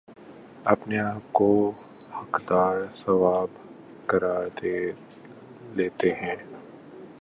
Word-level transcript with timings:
اپنے 0.65 0.99
آپ 0.99 1.33
کو 1.33 1.71
حقدار 2.11 2.77
ثواب 3.05 3.47
قرار 4.05 4.47
دے 4.61 4.91
لیتےہیں 5.75 6.35